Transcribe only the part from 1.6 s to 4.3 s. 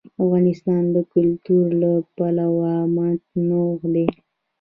له پلوه متنوع دی.